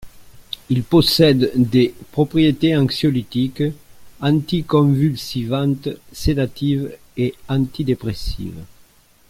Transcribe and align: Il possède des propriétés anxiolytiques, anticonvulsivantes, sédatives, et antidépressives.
Il 0.71 0.81
possède 0.81 1.51
des 1.55 1.93
propriétés 2.11 2.75
anxiolytiques, 2.75 3.61
anticonvulsivantes, 4.19 5.89
sédatives, 6.11 6.97
et 7.17 7.35
antidépressives. 7.47 8.63